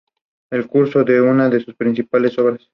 El 0.49 0.65
"Curso" 0.65 1.01
es 1.05 1.21
una 1.21 1.47
de 1.47 1.59
sus 1.59 1.75
principales 1.75 2.35
obras. 2.39 2.67